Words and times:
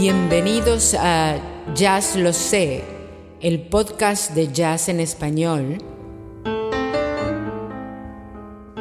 Bienvenidos 0.00 0.94
a 0.94 1.36
Jazz 1.74 2.16
Lo 2.16 2.32
Sé, 2.32 2.82
el 3.42 3.68
podcast 3.68 4.30
de 4.30 4.50
jazz 4.50 4.88
en 4.88 4.98
español, 4.98 5.76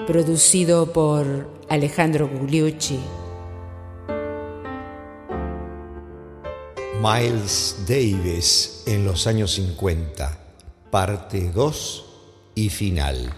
producido 0.08 0.94
por 0.94 1.50
Alejandro 1.68 2.30
Gugliucci. 2.30 3.02
Miles 7.02 7.84
Davis 7.86 8.84
en 8.88 9.04
los 9.04 9.28
años 9.28 9.52
50, 9.56 10.40
parte 10.90 11.52
2 11.54 12.06
y 12.56 12.70
final. 12.70 13.30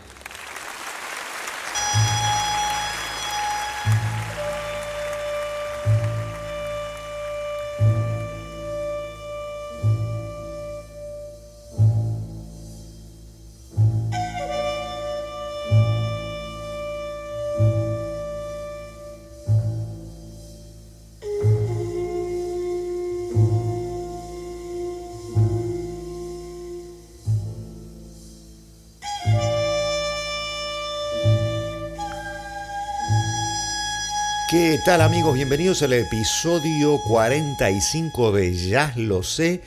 ¿Qué 34.52 34.82
tal 34.84 35.00
amigos? 35.00 35.36
Bienvenidos 35.36 35.82
al 35.82 35.94
episodio 35.94 37.00
45 37.08 38.34
de 38.34 38.54
Jazz 38.54 38.98
Lo 38.98 39.24
Sé, 39.24 39.62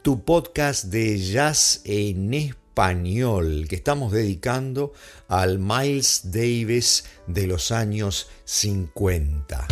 tu 0.00 0.24
podcast 0.24 0.86
de 0.86 1.18
jazz 1.18 1.82
en 1.84 2.32
español 2.32 3.66
que 3.68 3.76
estamos 3.76 4.12
dedicando 4.12 4.94
al 5.28 5.58
Miles 5.58 6.22
Davis 6.32 7.04
de 7.26 7.46
los 7.46 7.70
años 7.70 8.30
50. 8.46 9.68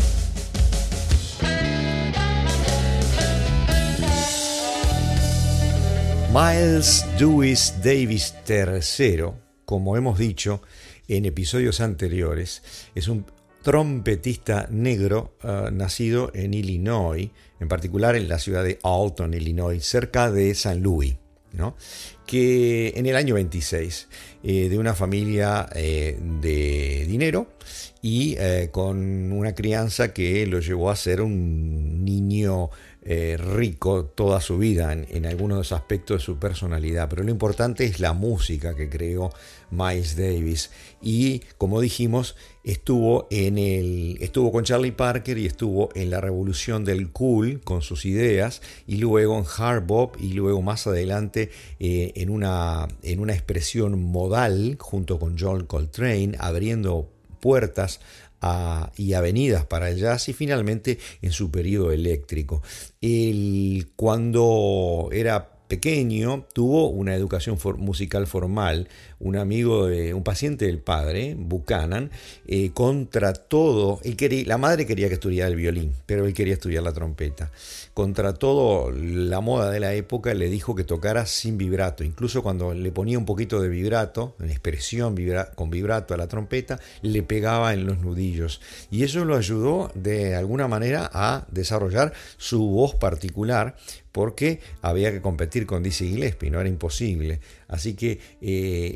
Miles 6.30 7.06
Dewis 7.18 7.72
Davis 7.82 8.34
III, 8.46 9.30
como 9.64 9.96
hemos 9.96 10.18
dicho 10.18 10.60
en 11.08 11.24
episodios 11.24 11.80
anteriores, 11.80 12.62
es 12.94 13.08
un 13.08 13.24
trompetista 13.68 14.66
negro 14.70 15.34
uh, 15.44 15.70
nacido 15.70 16.30
en 16.32 16.54
Illinois, 16.54 17.28
en 17.60 17.68
particular 17.68 18.16
en 18.16 18.26
la 18.26 18.38
ciudad 18.38 18.64
de 18.64 18.78
Alton, 18.82 19.34
Illinois, 19.34 19.84
cerca 19.84 20.30
de 20.30 20.54
San 20.54 20.80
Luis, 20.80 21.16
¿no? 21.52 21.76
que 22.26 22.94
en 22.96 23.04
el 23.04 23.14
año 23.14 23.34
26, 23.34 24.08
eh, 24.42 24.70
de 24.70 24.78
una 24.78 24.94
familia 24.94 25.68
eh, 25.74 26.18
de 26.40 27.04
dinero 27.06 27.48
y 28.00 28.36
eh, 28.38 28.70
con 28.72 29.32
una 29.32 29.54
crianza 29.54 30.14
que 30.14 30.46
lo 30.46 30.60
llevó 30.60 30.90
a 30.90 30.96
ser 30.96 31.20
un 31.20 32.06
niño 32.06 32.70
eh, 33.10 33.38
rico 33.38 34.04
toda 34.04 34.42
su 34.42 34.58
vida 34.58 34.92
en, 34.92 35.24
algunos 35.24 35.72
aspectos 35.72 36.18
de 36.18 36.24
su 36.26 36.38
personalidad, 36.38 37.08
pero 37.08 37.22
lo 37.22 37.30
importante 37.30 37.86
es 37.86 38.00
la 38.00 38.12
música 38.12 38.76
que 38.76 38.90
creó 38.90 39.32
Miles 39.70 40.14
Davis. 40.14 40.70
Y 41.00 41.40
como 41.56 41.80
dijimos 41.80 42.36
estuvo 42.64 43.26
en 43.30 43.56
el 43.56 44.18
estuvo 44.20 44.52
con 44.52 44.64
Charlie 44.64 44.92
Parker 44.92 45.38
y 45.38 45.46
estuvo 45.46 45.88
en 45.94 46.10
la 46.10 46.20
revolución 46.20 46.84
del 46.84 47.10
cool 47.10 47.62
con 47.64 47.80
sus 47.80 48.04
ideas 48.04 48.60
y 48.86 48.98
luego 48.98 49.38
en 49.38 49.46
hard 49.56 49.86
bop 49.86 50.16
y 50.20 50.34
luego 50.34 50.60
más 50.60 50.86
adelante 50.86 51.50
eh, 51.80 52.12
en 52.14 52.28
una 52.28 52.88
en 53.02 53.20
una 53.20 53.32
expresión 53.32 54.02
modal 54.02 54.76
junto 54.78 55.18
con 55.18 55.38
John 55.38 55.64
Coltrane 55.64 56.32
abriendo 56.38 57.10
puertas 57.40 58.00
y 58.96 59.12
avenidas 59.14 59.64
para 59.66 59.90
el 59.90 59.98
jazz 59.98 60.28
y 60.28 60.32
finalmente 60.32 60.98
en 61.22 61.32
su 61.32 61.50
periodo 61.50 61.92
eléctrico. 61.92 62.62
El, 63.00 63.90
cuando 63.96 65.08
era 65.12 65.58
pequeño 65.68 66.46
tuvo 66.52 66.88
una 66.88 67.14
educación 67.14 67.58
musical 67.78 68.26
formal, 68.26 68.88
un 69.20 69.36
amigo 69.36 69.86
de 69.86 70.14
un 70.14 70.22
paciente 70.22 70.66
del 70.66 70.78
padre, 70.78 71.34
Buchanan, 71.36 72.10
eh, 72.46 72.70
contra 72.72 73.32
todo, 73.32 74.00
él 74.04 74.16
quería, 74.16 74.44
la 74.46 74.58
madre 74.58 74.86
quería 74.86 75.08
que 75.08 75.14
estudiara 75.14 75.48
el 75.48 75.56
violín, 75.56 75.92
pero 76.06 76.26
él 76.26 76.34
quería 76.34 76.54
estudiar 76.54 76.82
la 76.82 76.92
trompeta. 76.92 77.50
Contra 77.94 78.34
todo 78.34 78.92
la 78.92 79.40
moda 79.40 79.70
de 79.70 79.80
la 79.80 79.94
época 79.94 80.32
le 80.34 80.48
dijo 80.48 80.74
que 80.74 80.84
tocara 80.84 81.26
sin 81.26 81.58
vibrato, 81.58 82.04
incluso 82.04 82.42
cuando 82.42 82.74
le 82.74 82.92
ponía 82.92 83.18
un 83.18 83.24
poquito 83.24 83.60
de 83.60 83.68
vibrato, 83.68 84.36
en 84.40 84.50
expresión 84.50 85.16
con 85.54 85.70
vibrato 85.70 86.14
a 86.14 86.16
la 86.16 86.28
trompeta, 86.28 86.78
le 87.02 87.22
pegaba 87.22 87.74
en 87.74 87.86
los 87.86 87.98
nudillos. 87.98 88.60
Y 88.90 89.02
eso 89.02 89.24
lo 89.24 89.36
ayudó 89.36 89.90
de 89.94 90.36
alguna 90.36 90.68
manera 90.68 91.10
a 91.12 91.46
desarrollar 91.50 92.12
su 92.36 92.68
voz 92.68 92.94
particular, 92.94 93.76
porque 94.12 94.60
había 94.82 95.12
que 95.12 95.20
competir 95.20 95.66
con 95.66 95.82
Dizzy 95.82 96.08
Gillespie, 96.08 96.50
no 96.50 96.60
era 96.60 96.68
imposible. 96.68 97.40
Así 97.68 97.94
que 97.94 98.18
eh, 98.40 98.94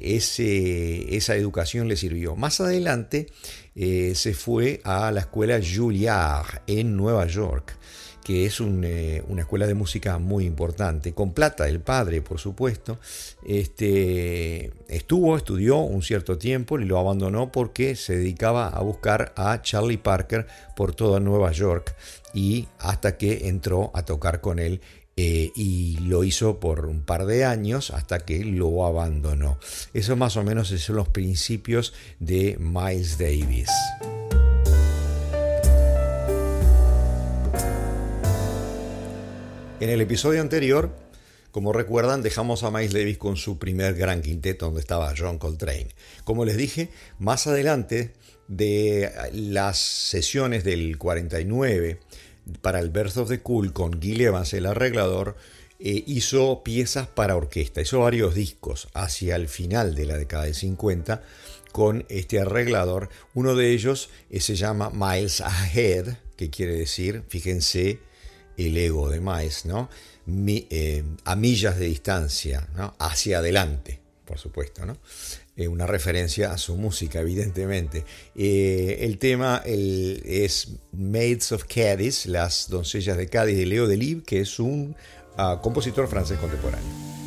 esa 1.10 1.36
educación 1.36 1.88
le 1.88 1.96
sirvió. 1.96 2.34
Más 2.36 2.60
adelante 2.60 3.26
eh, 3.74 4.14
se 4.14 4.34
fue 4.34 4.80
a 4.84 5.12
la 5.12 5.20
escuela 5.20 5.60
Juilliard 5.62 6.62
en 6.66 6.96
Nueva 6.96 7.26
York 7.26 7.78
que 8.24 8.46
es 8.46 8.60
eh, 8.60 9.22
una 9.26 9.42
escuela 9.42 9.66
de 9.66 9.74
música 9.74 10.18
muy 10.18 10.44
importante, 10.44 11.12
con 11.12 11.32
plata 11.32 11.64
del 11.64 11.80
padre, 11.80 12.22
por 12.22 12.38
supuesto. 12.38 12.98
Este, 13.44 14.72
estuvo, 14.88 15.36
estudió 15.36 15.78
un 15.78 16.02
cierto 16.02 16.38
tiempo 16.38 16.78
y 16.78 16.84
lo 16.84 16.98
abandonó 16.98 17.50
porque 17.50 17.96
se 17.96 18.16
dedicaba 18.16 18.68
a 18.68 18.80
buscar 18.82 19.32
a 19.36 19.60
Charlie 19.62 19.98
Parker 19.98 20.46
por 20.76 20.94
toda 20.94 21.20
Nueva 21.20 21.52
York 21.52 21.96
y 22.34 22.68
hasta 22.78 23.16
que 23.18 23.48
entró 23.48 23.90
a 23.94 24.04
tocar 24.04 24.40
con 24.40 24.58
él 24.58 24.80
eh, 25.16 25.52
y 25.54 25.98
lo 25.98 26.24
hizo 26.24 26.58
por 26.58 26.86
un 26.86 27.02
par 27.02 27.26
de 27.26 27.44
años 27.44 27.90
hasta 27.90 28.20
que 28.20 28.44
lo 28.44 28.86
abandonó. 28.86 29.58
Eso 29.92 30.16
más 30.16 30.36
o 30.36 30.42
menos 30.42 30.68
son 30.68 30.96
los 30.96 31.08
principios 31.08 31.92
de 32.18 32.56
Miles 32.58 33.18
Davis. 33.18 33.68
En 39.80 39.90
el 39.90 40.00
episodio 40.00 40.40
anterior, 40.40 40.94
como 41.50 41.72
recuerdan, 41.72 42.22
dejamos 42.22 42.62
a 42.62 42.70
Miles 42.70 42.92
Davis 42.92 43.18
con 43.18 43.36
su 43.36 43.58
primer 43.58 43.94
gran 43.94 44.22
quinteto 44.22 44.66
donde 44.66 44.80
estaba 44.80 45.12
John 45.18 45.38
Coltrane. 45.38 45.88
Como 46.24 46.44
les 46.44 46.56
dije, 46.56 46.88
más 47.18 47.46
adelante 47.48 48.12
de 48.48 49.10
las 49.32 49.78
sesiones 49.78 50.62
del 50.62 50.96
49, 50.98 51.98
para 52.60 52.80
el 52.80 52.90
Birth 52.90 53.16
of 53.18 53.28
the 53.28 53.40
Cool 53.40 53.72
con 53.72 54.00
Gil 54.00 54.20
Evans, 54.20 54.52
el 54.54 54.66
arreglador, 54.66 55.36
eh, 55.78 56.04
hizo 56.06 56.62
piezas 56.62 57.08
para 57.08 57.34
orquesta, 57.36 57.80
hizo 57.80 58.00
varios 58.00 58.34
discos 58.34 58.88
hacia 58.94 59.34
el 59.34 59.48
final 59.48 59.94
de 59.94 60.06
la 60.06 60.16
década 60.16 60.44
de 60.44 60.54
50 60.54 61.22
con 61.72 62.04
este 62.08 62.40
arreglador. 62.40 63.08
Uno 63.34 63.56
de 63.56 63.72
ellos 63.72 64.10
eh, 64.30 64.40
se 64.40 64.54
llama 64.54 64.90
Miles 64.90 65.40
Ahead, 65.40 66.18
que 66.36 66.50
quiere 66.50 66.76
decir, 66.76 67.24
fíjense, 67.28 67.98
el 68.56 68.76
ego 68.76 69.10
de 69.10 69.20
Miles, 69.20 69.64
¿no? 69.64 69.88
Eh, 70.28 71.02
a 71.24 71.34
millas 71.34 71.78
de 71.78 71.86
distancia, 71.86 72.68
hacia 72.98 73.38
adelante, 73.38 73.98
por 74.24 74.38
supuesto. 74.38 74.82
Eh, 75.54 75.68
una 75.68 75.86
referencia 75.86 76.50
a 76.52 76.56
su 76.56 76.76
música, 76.76 77.20
evidentemente. 77.20 78.04
Eh, 78.34 79.00
el 79.02 79.18
tema 79.18 79.62
es 79.66 80.68
Maids 80.92 81.52
of 81.52 81.64
Cadiz, 81.64 82.24
las 82.24 82.70
doncellas 82.70 83.18
de 83.18 83.28
Cádiz 83.28 83.58
de 83.58 83.66
Leo 83.66 83.86
Delibes, 83.86 84.24
que 84.24 84.40
es 84.40 84.58
un 84.58 84.96
uh, 85.36 85.60
compositor 85.60 86.08
francés 86.08 86.38
contemporáneo. 86.38 87.21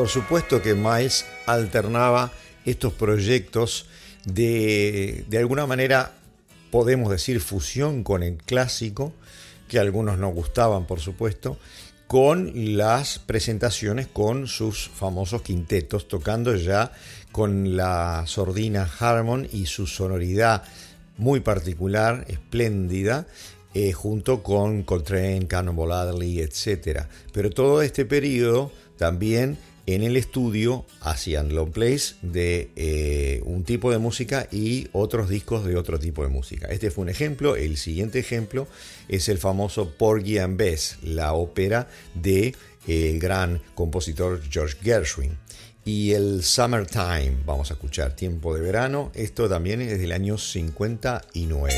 Por 0.00 0.08
supuesto 0.08 0.62
que 0.62 0.74
Miles 0.74 1.26
alternaba 1.44 2.32
estos 2.64 2.94
proyectos 2.94 3.84
de, 4.24 5.26
de 5.28 5.36
alguna 5.36 5.66
manera, 5.66 6.12
podemos 6.70 7.10
decir, 7.10 7.38
fusión 7.42 8.02
con 8.02 8.22
el 8.22 8.38
clásico, 8.38 9.12
que 9.68 9.78
algunos 9.78 10.16
no 10.16 10.30
gustaban, 10.30 10.86
por 10.86 11.00
supuesto, 11.00 11.58
con 12.06 12.50
las 12.78 13.18
presentaciones 13.18 14.06
con 14.06 14.46
sus 14.46 14.88
famosos 14.88 15.42
quintetos, 15.42 16.08
tocando 16.08 16.56
ya 16.56 16.92
con 17.30 17.76
la 17.76 18.22
sordina 18.26 18.90
Harmon 19.00 19.46
y 19.52 19.66
su 19.66 19.86
sonoridad 19.86 20.62
muy 21.18 21.40
particular, 21.40 22.24
espléndida, 22.26 23.26
eh, 23.74 23.92
junto 23.92 24.42
con 24.42 24.82
Coltrane, 24.82 25.46
Cannonball 25.46 25.92
Adderley, 25.92 26.40
etc. 26.40 27.02
Pero 27.34 27.50
todo 27.50 27.82
este 27.82 28.06
periodo 28.06 28.72
también 28.96 29.58
en 29.94 30.02
el 30.02 30.16
estudio 30.16 30.84
hacían 31.00 31.54
long 31.54 31.72
plays 31.72 32.16
de 32.22 32.70
eh, 32.76 33.40
un 33.44 33.64
tipo 33.64 33.90
de 33.90 33.98
música 33.98 34.46
y 34.50 34.88
otros 34.92 35.28
discos 35.28 35.64
de 35.64 35.76
otro 35.76 35.98
tipo 35.98 36.22
de 36.22 36.28
música. 36.28 36.68
Este 36.68 36.90
fue 36.90 37.02
un 37.02 37.08
ejemplo. 37.08 37.56
El 37.56 37.76
siguiente 37.76 38.18
ejemplo 38.18 38.68
es 39.08 39.28
el 39.28 39.38
famoso 39.38 39.90
Porgy 39.96 40.38
and 40.38 40.56
Bess, 40.56 40.98
la 41.02 41.32
ópera 41.32 41.88
de 42.14 42.54
eh, 42.86 43.10
el 43.10 43.18
gran 43.18 43.62
compositor 43.74 44.40
George 44.50 44.76
Gershwin. 44.82 45.36
Y 45.84 46.12
el 46.12 46.42
Summertime, 46.42 47.38
vamos 47.46 47.70
a 47.70 47.74
escuchar 47.74 48.14
Tiempo 48.14 48.54
de 48.54 48.60
Verano, 48.60 49.10
esto 49.14 49.48
también 49.48 49.80
es 49.80 49.98
del 49.98 50.12
año 50.12 50.36
59. 50.36 51.74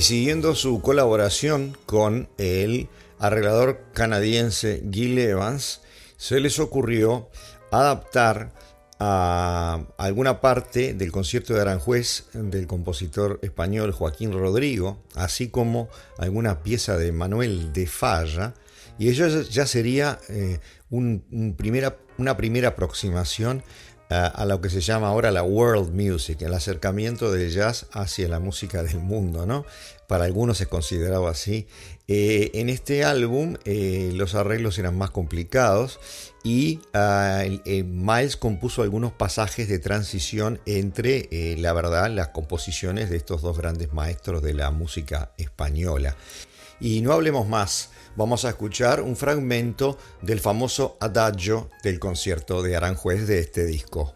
Y 0.00 0.02
siguiendo 0.02 0.54
su 0.54 0.80
colaboración 0.80 1.76
con 1.84 2.30
el 2.38 2.88
arreglador 3.18 3.84
canadiense 3.92 4.82
Gil 4.90 5.18
Evans, 5.18 5.82
se 6.16 6.40
les 6.40 6.58
ocurrió 6.58 7.28
adaptar 7.70 8.50
a 8.98 9.84
alguna 9.98 10.40
parte 10.40 10.94
del 10.94 11.12
concierto 11.12 11.52
de 11.52 11.60
Aranjuez 11.60 12.24
del 12.32 12.66
compositor 12.66 13.40
español 13.42 13.92
Joaquín 13.92 14.32
Rodrigo, 14.32 15.02
así 15.16 15.48
como 15.48 15.90
alguna 16.16 16.62
pieza 16.62 16.96
de 16.96 17.12
Manuel 17.12 17.74
de 17.74 17.86
Falla, 17.86 18.54
y 18.98 19.10
ello 19.10 19.42
ya 19.42 19.66
sería 19.66 20.18
eh, 20.30 20.60
una 20.88 22.36
primera 22.38 22.68
aproximación 22.68 23.62
a, 24.10 24.44
lo 24.44 24.60
que 24.60 24.68
se 24.70 24.80
llama 24.80 25.08
ahora 25.08 25.30
la 25.30 25.44
world 25.44 25.94
music, 25.94 26.42
el 26.42 26.52
acercamiento 26.52 27.30
del 27.30 27.50
jazz 27.52 27.86
hacia 27.92 28.28
la 28.28 28.40
música 28.40 28.82
del 28.82 28.98
mundo, 28.98 29.46
¿no? 29.46 29.64
Para 30.08 30.24
algunos 30.24 30.60
es 30.60 30.66
considerado 30.66 31.28
así. 31.28 31.68
Eh, 32.08 32.50
en 32.54 32.68
este 32.68 33.04
álbum 33.04 33.56
eh, 33.64 34.10
los 34.16 34.34
arreglos 34.34 34.80
eran 34.80 34.98
más 34.98 35.10
complicados 35.10 36.00
y 36.42 36.80
ah, 36.92 37.44
Miles 37.64 38.36
compuso 38.36 38.82
algunos 38.82 39.12
pasajes 39.12 39.68
de 39.68 39.78
transición 39.78 40.60
entre, 40.66 41.28
eh, 41.30 41.56
la 41.58 41.72
verdad, 41.72 42.10
las 42.10 42.28
composiciones 42.28 43.10
de 43.10 43.16
estos 43.16 43.42
dos 43.42 43.56
grandes 43.56 43.92
maestros 43.92 44.42
de 44.42 44.54
la 44.54 44.72
música 44.72 45.30
española. 45.38 46.16
Y 46.80 47.02
no 47.02 47.12
hablemos 47.12 47.46
más 47.46 47.90
vamos 48.16 48.44
a 48.44 48.50
escuchar 48.50 49.00
un 49.00 49.16
fragmento 49.16 49.98
del 50.22 50.40
famoso 50.40 50.96
adagio 51.00 51.68
del 51.82 51.98
concierto 51.98 52.62
de 52.62 52.76
Aranjuez 52.76 53.26
de 53.26 53.40
este 53.40 53.64
disco. 53.64 54.14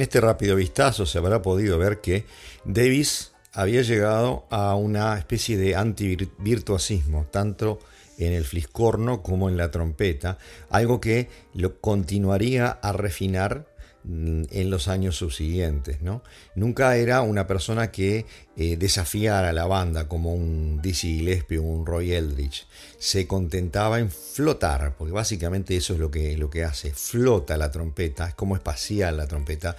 En 0.00 0.04
este 0.04 0.22
rápido 0.22 0.56
vistazo 0.56 1.04
se 1.04 1.18
habrá 1.18 1.42
podido 1.42 1.76
ver 1.76 2.00
que 2.00 2.24
Davis 2.64 3.32
había 3.52 3.82
llegado 3.82 4.46
a 4.48 4.74
una 4.74 5.18
especie 5.18 5.58
de 5.58 5.76
antivirtuosismo, 5.76 7.26
tanto 7.30 7.80
en 8.16 8.32
el 8.32 8.46
fliscorno 8.46 9.22
como 9.22 9.50
en 9.50 9.58
la 9.58 9.70
trompeta, 9.70 10.38
algo 10.70 11.02
que 11.02 11.28
lo 11.52 11.82
continuaría 11.82 12.70
a 12.70 12.92
refinar 12.92 13.66
en 14.04 14.70
los 14.70 14.88
años 14.88 15.16
subsiguientes. 15.16 16.00
¿no? 16.02 16.22
Nunca 16.54 16.96
era 16.96 17.22
una 17.22 17.46
persona 17.46 17.90
que 17.90 18.26
eh, 18.56 18.76
desafiara 18.76 19.50
a 19.50 19.52
la 19.52 19.66
banda 19.66 20.08
como 20.08 20.34
un 20.34 20.80
Dizzy 20.82 21.18
Gillespie 21.18 21.58
o 21.58 21.62
un 21.62 21.86
Roy 21.86 22.12
Eldridge. 22.12 22.66
Se 22.98 23.26
contentaba 23.26 23.98
en 23.98 24.10
flotar, 24.10 24.96
porque 24.96 25.12
básicamente 25.12 25.76
eso 25.76 25.94
es 25.94 26.00
lo 26.00 26.10
que, 26.10 26.36
lo 26.36 26.50
que 26.50 26.64
hace. 26.64 26.92
Flota 26.92 27.56
la 27.56 27.70
trompeta, 27.70 28.28
es 28.28 28.34
como 28.34 28.56
espacial 28.56 29.16
la 29.16 29.26
trompeta 29.26 29.76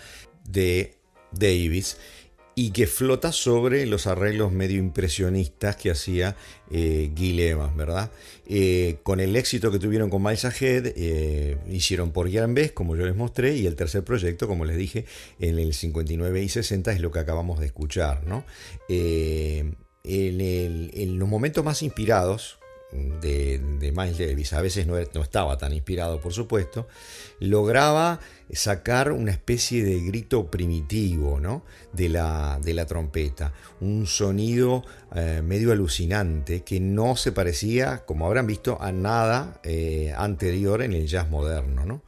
de 0.48 0.96
Davis 1.32 1.98
y 2.56 2.72
que 2.72 2.88
flota 2.88 3.32
sobre 3.32 3.86
los 3.86 4.08
arreglos 4.08 4.52
medio 4.52 4.78
impresionistas 4.78 5.76
que 5.76 5.92
hacía 5.92 6.36
eh, 6.70 7.12
Evans, 7.18 7.76
¿verdad? 7.76 8.12
Eh, 8.46 8.98
con 9.04 9.20
el 9.20 9.36
éxito 9.36 9.72
que 9.72 9.80
tuvieron 9.80 10.10
con 10.10 10.22
Miles 10.22 10.46
Ahead, 10.46 10.94
eh, 10.96 11.58
hicieron 11.70 12.12
por 12.12 12.30
Gran 12.30 12.54
vez, 12.54 12.72
como 12.72 12.96
yo 12.96 13.06
les 13.06 13.16
mostré, 13.16 13.56
y 13.56 13.68
el 13.68 13.76
tercer 13.76 14.04
proyecto, 14.04 14.48
como 14.48 14.66
les 14.66 14.78
dije, 14.78 15.06
en 15.40 15.60
el 15.60 15.74
59 15.74 16.42
y 16.42 16.50
60 16.50 16.92
es 16.92 17.00
lo 17.00 17.12
que 17.12 17.20
acabamos 17.20 17.60
de 17.60 17.68
escuchar, 17.68 18.26
¿no? 18.28 18.46
en, 18.90 19.78
en 20.04 21.20
los 21.20 21.30
momentos 21.30 21.64
más 21.64 21.84
inspirados, 21.84 22.58
de, 22.92 23.92
Miles 23.96 24.18
Davis, 24.18 24.54
a 24.54 24.62
veces 24.62 24.88
no, 24.88 24.98
estaba 24.98 25.58
tan 25.58 25.74
inspirado 25.74 26.20
por 26.20 26.34
supuesto, 26.34 26.88
lograba 27.40 28.20
sacar 28.52 29.12
una 29.12 29.32
especie 29.32 29.84
de 29.84 30.02
grito 30.02 30.52
primitivo 30.52 31.40
¿no? 31.40 31.64
de, 31.94 32.10
la, 32.10 32.60
de, 32.62 32.74
la, 32.74 32.86
trompeta, 32.86 33.54
un 33.80 34.08
sonido 34.08 34.84
eh, 35.16 35.42
medio 35.44 35.72
alucinante 35.72 36.64
que 36.64 36.80
no 36.80 37.16
se 37.16 37.32
parecía, 37.32 38.06
como 38.06 38.26
habrán 38.26 38.48
visto, 38.48 38.82
a 38.82 38.92
nada 38.92 39.60
eh, 39.64 40.14
anterior 40.18 40.82
en 40.82 40.94
el 40.94 41.08
jazz 41.08 41.30
moderno. 41.30 41.86
¿no? 41.86 42.02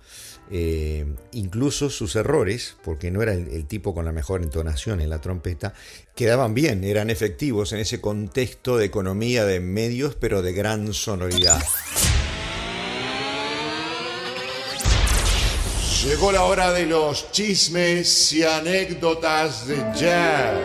Eh, 0.52 1.06
incluso 1.32 1.90
sus 1.90 2.16
errores, 2.16 2.76
porque 2.84 3.12
no 3.12 3.22
era 3.22 3.34
el, 3.34 3.66
tipo 3.66 3.94
con 3.96 4.06
la 4.06 4.12
mejor 4.12 4.44
entonación 4.44 5.02
en 5.02 5.10
la 5.10 5.20
trompeta, 5.20 5.74
quedaban 6.16 6.54
bien, 6.54 6.84
eran 6.84 7.10
efectivos 7.10 7.74
en 7.74 7.80
ese 7.80 8.02
contexto 8.02 8.78
de 8.78 8.86
economía 8.86 9.46
de 9.46 9.60
medios, 9.60 10.16
pero 10.16 10.42
de 10.42 10.54
gran 10.54 10.94
sonoridad. 10.94 11.64
Llegó 16.04 16.34
la 16.34 16.44
hora 16.44 16.74
de 16.74 16.86
los 16.86 17.32
chismes 17.32 18.34
y 18.34 18.44
anécdotas 18.44 19.68
de 19.68 19.78
jazz. 19.96 20.60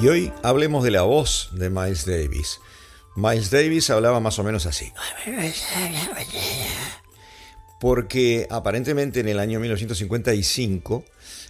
Y 0.00 0.08
hoy 0.08 0.32
hablemos 0.42 0.84
de 0.84 0.90
la 0.90 1.02
voz 1.02 1.48
de 1.52 1.70
Miles 1.70 2.04
Davis. 2.04 2.60
Miles 3.16 3.50
Davis 3.50 3.90
hablaba 3.90 4.20
más 4.20 4.38
o 4.38 4.44
menos 4.44 4.66
así. 4.66 4.92
Porque 7.80 8.46
aparentemente 8.50 9.20
en 9.20 9.28
el 9.28 9.40
año 9.40 9.58
1955 9.58 11.04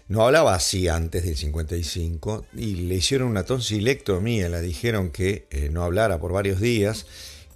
no 0.08 0.24
hablaba 0.24 0.54
así 0.54 0.88
antes 0.88 1.24
del 1.24 1.36
55 1.36 2.46
y 2.56 2.76
le 2.76 2.96
hicieron 2.96 3.28
una 3.28 3.44
tonsilectomía, 3.44 4.48
le 4.48 4.60
dijeron 4.62 5.10
que 5.10 5.46
eh, 5.50 5.68
no 5.70 5.84
hablara 5.84 6.18
por 6.18 6.32
varios 6.32 6.60
días 6.60 7.06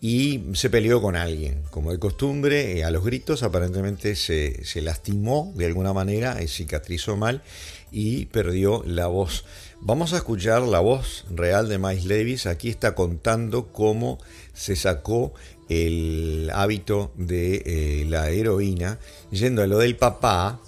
y 0.01 0.43
se 0.53 0.69
peleó 0.69 1.01
con 1.01 1.17
alguien. 1.17 1.63
Como 1.71 1.91
de 1.91 1.99
costumbre, 1.99 2.79
eh, 2.79 2.85
a 2.85 2.91
los 2.91 3.03
gritos 3.03 3.43
aparentemente 3.43 4.15
se, 4.17 4.63
lastimó 4.83 5.51
de 5.57 5.65
alguna 5.65 5.95
manera, 5.95 6.41
eh, 6.43 6.47
cicatrizó 6.47 7.17
mal 7.17 7.43
y 7.91 8.27
perdió 8.27 8.83
la 8.87 9.07
voz. 9.07 9.47
Vamos 9.81 10.13
a 10.13 10.19
escuchar 10.19 10.63
la 10.63 10.81
voz 10.81 11.25
real 11.31 11.69
de 11.69 11.79
Miles 11.79 12.07
Davis. 12.07 12.47
Aquí 12.47 12.69
está 12.69 12.95
contando 12.95 13.73
cómo 13.73 14.19
se 14.53 14.77
sacó 14.77 15.33
el 15.69 16.51
hábito 16.55 17.13
de 17.17 17.63
eh, 17.65 18.05
la 18.09 18.31
heroína 18.31 18.99
yendo 19.31 19.63
a 19.63 19.67
lo 19.67 19.79
del 19.79 19.97
papá 19.97 20.61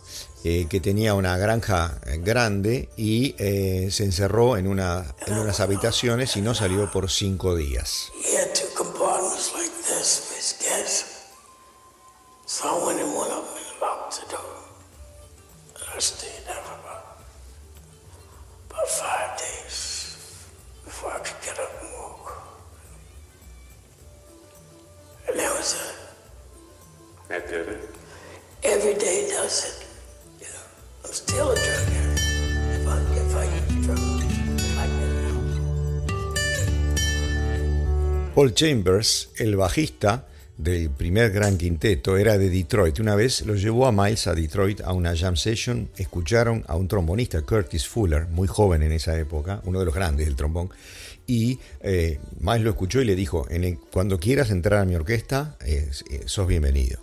que 0.43 0.79
tenía 0.79 1.15
una 1.15 1.37
granja 1.37 2.01
grande 2.21 2.89
y 2.97 3.35
se 3.37 4.05
encerró 4.05 4.57
en, 4.57 4.69
una, 4.69 5.17
en 5.27 5.39
unas 5.39 5.59
habitaciones 5.59 6.37
y 6.37 6.41
no 6.41 6.55
salió 6.55 6.89
por 6.93 7.11
cinco 7.11 7.57
días. 7.57 8.13
Chambers, 38.57 39.29
el 39.37 39.55
bajista 39.55 40.27
del 40.57 40.89
primer 40.89 41.31
gran 41.31 41.59
quinteto, 41.59 42.17
era 42.17 42.39
de 42.39 42.49
Detroit. 42.49 42.99
Una 43.01 43.15
vez 43.15 43.45
lo 43.45 43.55
llevó 43.55 43.87
a 43.87 43.93
Miles 43.93 44.27
a 44.29 44.35
Detroit 44.35 44.81
a 44.81 44.95
una 44.95 45.15
jam 45.15 45.37
session. 45.37 45.91
Escucharon 45.99 46.65
a 46.67 46.75
un 46.75 46.89
trombonista, 46.89 47.43
Curtis 47.43 47.87
Fuller, 47.87 48.27
muy 48.29 48.49
joven 48.49 48.83
en 48.83 48.93
esa 48.93 49.19
época, 49.19 49.61
uno 49.65 49.81
de 49.81 49.85
los 49.85 49.95
grandes 49.95 50.25
del 50.25 50.37
trombón. 50.37 50.71
Y 51.27 51.59
eh, 51.83 52.19
Miles 52.41 52.63
lo 52.63 52.71
escuchó 52.71 53.03
y 53.03 53.05
le 53.05 53.15
dijo, 53.15 53.47
cuando 53.93 54.19
quieras 54.19 54.51
entrar 54.51 54.81
a 54.81 54.85
mi 54.87 54.95
orquesta, 54.95 55.59
eh, 55.61 55.91
sos 56.25 56.49
bienvenido. 56.49 56.99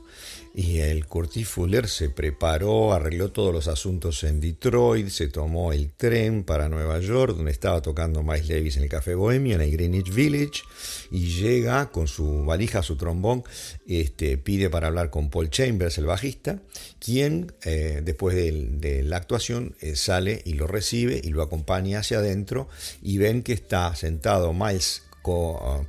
Y 0.55 0.81
el 0.81 1.07
Curtis 1.07 1.47
Fuller 1.47 1.87
se 1.87 2.11
preparó, 2.11 2.93
arregló 2.93 3.31
todos 3.31 3.51
los 3.51 3.67
asuntos 3.67 4.23
en 4.23 4.39
Detroit, 4.39 5.09
se 5.09 5.27
tomó 5.27 5.73
el 5.73 5.93
tren 5.93 6.43
para 6.43 6.69
Nueva 6.69 6.99
York, 6.99 7.35
donde 7.35 7.51
estaba 7.51 7.81
tocando 7.81 8.21
Miles 8.21 8.47
Davis 8.47 8.77
en 8.77 8.83
el 8.83 8.89
Café 8.89 9.15
Bohemio, 9.15 9.55
en 9.55 9.61
el 9.61 9.71
Greenwich 9.71 10.13
Village, 10.13 10.61
y 11.09 11.41
llega 11.41 11.89
con 11.89 12.07
su 12.07 12.45
valija, 12.45 12.83
su 12.83 12.97
trombón, 12.97 13.43
este, 13.87 14.37
pide 14.37 14.69
para 14.69 14.89
hablar 14.89 15.09
con 15.09 15.31
Paul 15.31 15.49
Chambers, 15.49 15.97
el 15.97 16.05
bajista, 16.05 16.61
quien 16.99 17.51
eh, 17.63 18.01
después 18.03 18.35
de, 18.35 19.01
la 19.03 19.17
actuación 19.17 19.75
eh, 19.81 19.95
sale 19.95 20.43
y 20.45 20.53
lo 20.53 20.67
recibe 20.67 21.19
y 21.23 21.29
lo 21.29 21.41
acompaña 21.41 21.99
hacia 21.99 22.19
adentro 22.19 22.69
y 23.01 23.17
ven 23.17 23.41
que 23.41 23.53
está 23.53 23.95
sentado 23.95 24.53
Miles 24.53 25.01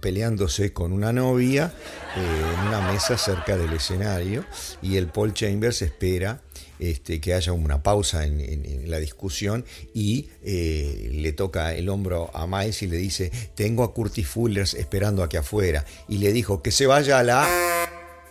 peleándose 0.00 0.72
con 0.72 0.92
una 0.92 1.12
novia 1.12 1.72
eh, 2.16 2.54
en 2.54 2.68
una 2.68 2.92
mesa 2.92 3.18
cerca 3.18 3.56
del 3.56 3.72
escenario 3.72 4.44
y 4.80 4.96
el 4.96 5.08
Paul 5.08 5.34
Chambers 5.34 5.82
espera 5.82 6.40
este, 6.78 7.20
que 7.20 7.34
haya 7.34 7.52
una 7.52 7.82
pausa 7.82 8.26
en, 8.26 8.90
la 8.90 8.98
discusión 8.98 9.64
y 9.92 10.28
eh, 10.42 11.10
le 11.12 11.32
toca 11.32 11.74
el 11.74 11.88
hombro 11.88 12.30
a 12.34 12.46
Miles 12.46 12.82
y 12.82 12.86
le 12.86 12.96
dice, 12.96 13.32
tengo 13.54 13.82
a 13.82 13.92
Curtis 13.92 14.28
Fullers 14.28 14.74
esperando 14.74 15.22
aquí 15.22 15.36
afuera 15.36 15.84
y 16.08 16.18
le 16.18 16.32
dijo 16.32 16.62
que 16.62 16.70
se 16.70 16.86
vaya 16.86 17.18
a 17.18 17.22
la... 17.22 17.48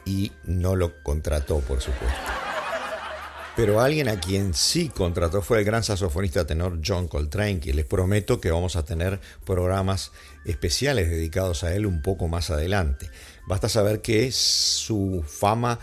y 0.06 0.32
no 0.46 0.76
lo 0.76 1.04
contrató 1.04 1.60
por 1.60 1.82
supuesto. 1.82 2.44
Pero 3.56 3.82
alguien 3.82 4.10
a 4.10 4.20
quien 4.20 4.56
sí 4.56 4.90
contrató 4.90 5.44
fue 5.44 5.60
el 5.60 5.66
gran 5.66 5.84
saxofonista 5.84 6.48
tenor 6.48 6.80
John 6.84 7.08
Coltrane, 7.08 7.60
que 7.60 7.72
les 7.74 7.86
prometo 7.86 8.42
que 8.42 8.50
vamos 8.50 8.76
a 8.76 8.84
tener 8.84 9.20
programas 9.46 10.12
especiales 10.46 11.10
dedicados 11.10 11.64
a 11.64 11.76
él 11.76 11.86
un 11.86 12.02
poco 12.02 12.28
más 12.28 12.50
adelante. 12.50 13.10
Basta 13.48 13.70
saber 13.70 14.02
que 14.02 14.32
su 14.32 15.24
fama 15.28 15.80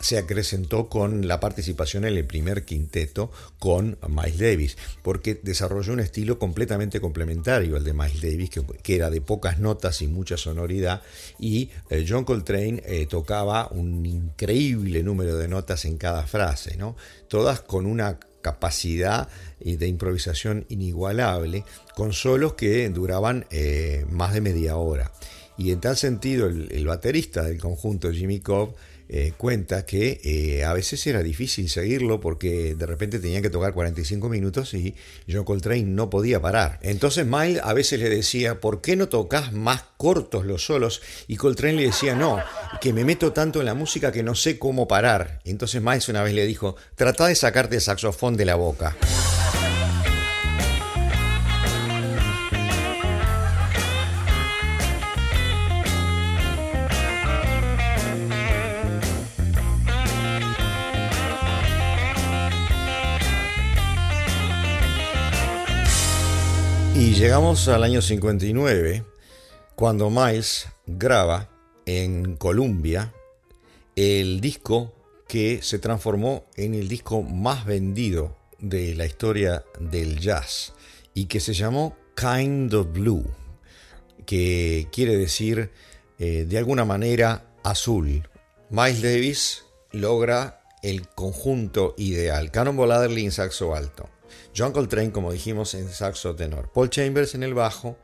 se 0.00 0.18
acrecentó 0.18 0.88
con 0.88 1.26
la 1.26 1.40
participación 1.40 2.04
en 2.04 2.16
el 2.16 2.24
primer 2.24 2.64
quinteto 2.64 3.30
con 3.58 3.98
Miles 4.08 4.38
Davis, 4.38 4.78
porque 5.02 5.40
desarrolló 5.42 5.92
un 5.92 6.00
estilo 6.00 6.38
completamente 6.38 7.00
complementario 7.00 7.76
al 7.76 7.84
de 7.84 7.94
Miles 7.94 8.22
Davis, 8.22 8.50
que, 8.82 8.94
era 8.94 9.10
de 9.10 9.20
pocas 9.20 9.58
notas 9.58 10.00
y 10.02 10.06
mucha 10.06 10.36
sonoridad, 10.36 11.02
y 11.38 11.70
eh, 11.90 12.04
John 12.08 12.24
Coltrane 12.24 12.82
eh, 12.86 13.06
tocaba 13.06 13.68
un 13.72 14.06
increíble 14.06 15.02
número 15.02 15.36
de 15.36 15.48
notas 15.48 15.84
en 15.84 15.98
cada 15.98 16.26
frase, 16.26 16.76
¿no? 16.76 16.96
todas 17.28 17.60
con 17.60 17.86
una 17.86 18.18
capacidad 18.52 19.28
de 19.60 19.86
improvisación 19.86 20.64
inigualable, 20.68 21.64
con 21.94 22.12
solos 22.12 22.54
que 22.54 22.88
duraban 22.88 23.46
eh, 23.50 24.06
más 24.10 24.32
de 24.32 24.40
media 24.40 24.76
hora. 24.76 25.10
Y 25.58 25.72
en 25.72 25.80
tal 25.80 25.96
sentido, 25.96 26.46
el, 26.46 26.86
baterista 26.86 27.42
del 27.42 27.58
conjunto, 27.58 28.12
Jimmy 28.12 28.40
Cobb, 28.40 28.74
eh, 29.10 29.32
cuenta 29.36 29.86
que 29.86 30.20
eh, 30.22 30.64
a 30.64 30.72
veces 30.74 31.06
era 31.06 31.22
difícil 31.22 31.70
seguirlo 31.70 32.20
porque 32.20 32.74
de 32.74 32.86
repente 32.86 33.18
tenía 33.18 33.40
que 33.40 33.48
tocar 33.48 33.72
45 33.72 34.28
minutos 34.28 34.74
y 34.74 34.94
John 35.30 35.44
Coltrane 35.44 35.84
no 35.84 36.10
podía 36.10 36.40
parar. 36.40 36.78
Entonces 36.82 37.26
Miles 37.26 37.62
a 37.62 37.72
veces 37.72 38.00
le 38.00 38.10
decía, 38.10 38.60
¿por 38.60 38.80
qué 38.80 38.96
no 38.96 39.08
tocas 39.08 39.52
más 39.52 39.84
cortos 39.96 40.44
los 40.44 40.64
solos? 40.66 41.00
Y 41.26 41.36
Coltrane 41.36 41.74
le 41.74 41.86
decía, 41.86 42.14
no, 42.14 42.38
que 42.80 42.92
me 42.92 43.04
meto 43.04 43.32
tanto 43.32 43.60
en 43.60 43.66
la 43.66 43.74
música 43.74 44.12
que 44.12 44.22
no 44.22 44.34
sé 44.34 44.58
cómo 44.58 44.86
parar. 44.86 45.40
Entonces 45.44 45.82
Miles 45.82 46.08
una 46.08 46.22
vez 46.22 46.34
le 46.34 46.46
dijo, 46.46 46.76
trata 46.94 47.26
de 47.26 47.34
sacarte 47.34 47.76
el 47.76 47.82
saxofón 47.82 48.36
de 48.36 48.44
la 48.44 48.56
boca. 48.56 48.96
Llegamos 67.18 67.66
al 67.66 67.82
año 67.82 68.00
59, 68.00 69.02
cuando 69.74 70.08
Miles 70.08 70.68
graba 70.86 71.48
en 71.84 72.36
Columbia 72.36 73.12
el 73.96 74.40
disco 74.40 74.94
que 75.26 75.60
se 75.60 75.80
transformó 75.80 76.44
en 76.54 76.74
el 76.74 76.86
disco 76.86 77.22
más 77.22 77.66
vendido 77.66 78.36
de 78.60 78.94
la 78.94 79.04
historia 79.04 79.64
del 79.80 80.20
jazz 80.20 80.74
y 81.12 81.24
que 81.24 81.40
se 81.40 81.54
llamó 81.54 81.96
Kind 82.14 82.72
of 82.74 82.92
Blue, 82.92 83.24
que 84.24 84.86
quiere 84.92 85.16
decir 85.16 85.72
eh, 86.20 86.46
de 86.48 86.58
alguna 86.58 86.84
manera 86.84 87.50
azul. 87.64 88.28
Miles 88.70 89.02
Davis 89.02 89.64
logra 89.90 90.62
el 90.84 91.08
conjunto 91.08 91.96
ideal. 91.98 92.52
Cannonball 92.52 92.92
Adderley 92.92 93.24
en 93.24 93.32
saxo 93.32 93.74
alto. 93.74 94.08
John 94.58 94.72
Coltrane, 94.72 95.12
como 95.12 95.30
dijimos, 95.30 95.74
en 95.74 95.88
saxo 95.88 96.34
tenor. 96.34 96.72
Paul 96.72 96.90
Chambers 96.90 97.36
en 97.36 97.44
el 97.44 97.54
bajo. 97.54 97.96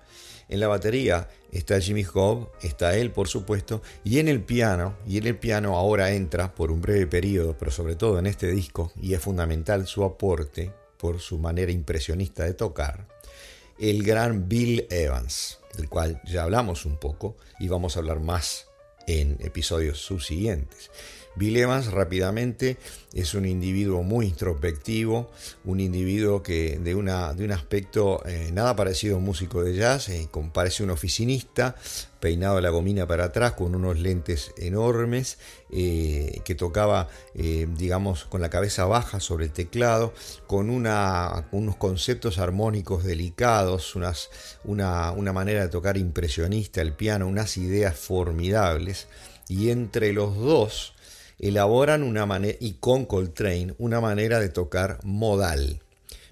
En 0.49 0.61
la 0.61 0.69
batería 0.69 1.29
está 1.51 1.81
Jimmy 1.81 2.05
Cobb, 2.05 2.51
está 2.63 2.97
él 2.97 3.11
por 3.11 3.29
supuesto, 3.29 3.83
y 4.05 4.19
en 4.19 4.29
el 4.29 4.43
piano, 4.43 4.97
y 5.07 5.17
en 5.17 5.27
el 5.27 5.39
piano 5.39 5.75
ahora 5.75 6.13
entra 6.13 6.55
por 6.55 6.71
un 6.71 6.83
breve 6.83 7.07
periodo, 7.07 7.57
pero 7.59 7.71
sobre 7.71 7.97
todo 7.97 8.19
en 8.19 8.27
este 8.27 8.49
disco, 8.49 8.93
y 9.01 9.15
es 9.15 9.21
fundamental 9.21 9.87
su 9.87 10.05
aporte 10.05 10.71
por 10.99 11.19
su 11.19 11.39
manera 11.39 11.73
impresionista 11.73 12.45
de 12.45 12.53
tocar, 12.53 13.09
el 13.79 14.03
gran 14.03 14.47
Bill 14.47 14.87
Evans, 14.91 15.61
del 15.77 15.89
cual 15.89 16.21
ya 16.27 16.43
hablamos 16.43 16.85
un 16.85 16.99
poco 16.99 17.37
y 17.59 17.69
vamos 17.69 17.97
a 17.97 18.01
hablar 18.01 18.21
más 18.21 18.67
en 19.07 19.39
episodios 19.41 19.99
subsiguientes. 19.99 20.91
Bill 21.37 21.57
Evans 21.57 21.91
rápidamente 21.91 22.77
es 23.13 23.35
un 23.35 23.45
individuo 23.45 24.03
muy 24.03 24.27
introspectivo, 24.27 25.31
un 25.65 25.81
individuo 25.81 26.43
que 26.43 26.79
de, 26.79 26.95
una, 26.95 27.35
de 27.35 27.45
un 27.45 27.53
aspecto 27.53 28.25
eh, 28.27 28.51
nada 28.53 28.77
parecido 28.77 29.17
a 29.17 29.19
un 29.19 29.25
músico 29.25 29.63
de 29.63 29.75
jazz, 29.75 30.09
eh, 30.09 30.29
parece 30.53 30.85
un 30.85 30.91
oficinista, 30.91 31.75
peinado 32.21 32.61
la 32.61 32.71
gomina 32.71 33.07
para 33.07 33.25
atrás, 33.25 33.53
con 33.53 33.75
unos 33.75 33.99
lentes 33.99 34.53
enormes, 34.57 35.39
eh, 35.71 36.41
que 36.45 36.55
tocaba, 36.55 37.09
digamos, 37.35 38.25
con 38.25 38.41
la 38.41 38.49
cabeza 38.49 38.87
baja 38.87 39.21
sobre 39.21 39.47
el 39.47 39.53
teclado, 39.53 40.15
con 40.47 40.71
unos 40.71 41.77
conceptos 41.77 42.39
armónicos 42.39 43.05
delicados, 43.05 43.95
una, 43.95 44.15
una 44.65 45.33
manera 45.33 45.63
de 45.63 45.69
tocar 45.69 45.99
impresionista 45.99 46.81
el 46.81 46.95
piano, 46.95 47.27
unas 47.27 47.59
ideas 47.59 47.97
formidables, 47.99 49.07
y 49.49 49.71
entre 49.71 50.13
los 50.13 50.37
dos, 50.37 50.94
elaboran 51.39 52.03
una 52.03 52.27
manera, 52.27 52.57
y 52.61 52.75
con 52.75 53.07
Coltrane, 53.07 53.75
una 53.79 54.01
manera 54.01 54.41
de 54.41 54.49
tocar 54.49 54.99
modal. 55.05 55.81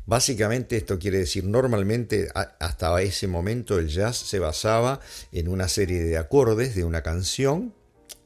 Básicamente 0.04 0.76
esto 0.76 0.98
quiere 0.98 1.18
decir, 1.18 1.44
normalmente 1.44 2.28
hasta 2.34 3.00
ese 3.02 3.28
momento 3.28 3.78
el 3.78 3.88
jazz 3.88 4.16
se 4.16 4.40
basaba 4.40 5.00
en 5.30 5.48
una 5.48 5.68
serie 5.68 6.02
de 6.02 6.18
acordes 6.18 6.74
de 6.74 6.84
una 6.84 7.02
canción, 7.02 7.72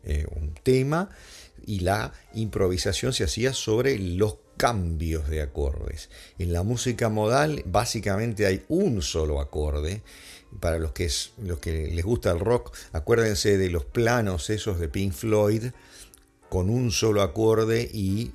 eh, 0.05 0.27
un 0.35 0.55
tema, 0.55 1.11
y 1.67 1.81
la 1.81 2.13
improvisación 2.33 3.13
se 3.13 3.25
hacía 3.25 3.53
sobre 3.53 3.99
los 3.99 4.37
cambios 4.57 5.29
de 5.29 5.43
acordes. 5.43 6.09
En 6.39 6.53
la 6.53 6.63
música 6.63 7.09
modal 7.09 7.63
básicamente 7.67 8.47
hay 8.47 8.65
un 8.69 9.03
solo 9.03 9.41
acorde. 9.41 10.03
Para 10.61 10.79
los 10.79 10.93
que, 10.93 11.11
los 11.43 11.59
que 11.59 11.89
les 11.89 12.05
gusta 12.05 12.31
el 12.31 12.41
rock, 12.41 12.75
acuérdense 12.93 13.59
de 13.59 13.69
los 13.69 13.85
planos 13.85 14.49
esos 14.49 14.79
de 14.81 14.89
Pink 14.89 15.13
Floyd, 15.13 15.65
con 16.49 16.71
un 16.71 16.91
solo 16.91 17.23
acorde 17.23 17.89
y, 17.93 18.33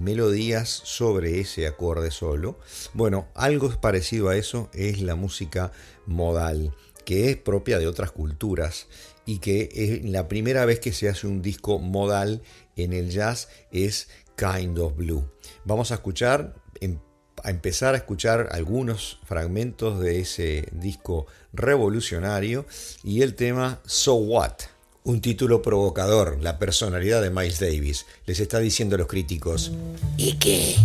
melodías 0.00 0.68
sobre 0.68 1.40
ese 1.40 1.66
acorde 1.66 2.10
solo. 2.10 2.58
Bueno, 2.92 3.28
algo 3.34 3.70
parecido 3.80 4.28
a 4.28 4.36
eso 4.36 4.68
es 4.72 5.00
la 5.00 5.14
música 5.14 5.72
modal, 6.06 6.74
que 7.04 7.30
es 7.30 7.36
propia 7.36 7.78
de 7.78 7.86
otras 7.86 8.10
culturas 8.10 8.86
y 9.26 9.38
que 9.38 9.70
es 9.72 10.04
la 10.04 10.28
primera 10.28 10.64
vez 10.66 10.80
que 10.80 10.92
se 10.92 11.08
hace 11.08 11.26
un 11.26 11.42
disco 11.42 11.78
modal 11.78 12.42
en 12.76 12.92
el 12.92 13.10
jazz 13.10 13.48
es 13.72 14.08
Kind 14.36 14.78
of 14.78 14.96
Blue. 14.96 15.24
Vamos 15.64 15.90
a 15.90 15.94
escuchar, 15.94 16.54
em, 16.80 16.98
a 17.42 17.50
empezar 17.50 17.94
a 17.94 17.98
escuchar 17.98 18.48
algunos 18.52 19.20
fragmentos 19.24 20.00
de 20.00 20.20
ese 20.20 20.68
disco 20.72 21.26
revolucionario 21.52 22.66
y 23.02 23.22
el 23.22 23.34
tema 23.34 23.80
So 23.86 24.14
What. 24.14 24.73
Un 25.06 25.20
título 25.20 25.60
provocador, 25.60 26.38
la 26.40 26.58
personalidad 26.58 27.20
de 27.20 27.28
Miles 27.28 27.60
Davis. 27.60 28.06
Les 28.24 28.40
está 28.40 28.58
diciendo 28.58 28.94
a 28.94 28.98
los 28.98 29.06
críticos. 29.06 29.70
¿Y 30.16 30.38
qué? 30.38 30.76